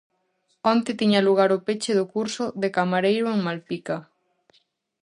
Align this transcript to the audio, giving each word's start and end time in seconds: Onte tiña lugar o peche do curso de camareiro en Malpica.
Onte 0.71 0.91
tiña 0.99 1.25
lugar 1.27 1.49
o 1.57 1.63
peche 1.67 1.91
do 1.99 2.05
curso 2.13 2.43
de 2.61 2.69
camareiro 2.77 3.27
en 3.35 3.39
Malpica. 3.47 3.97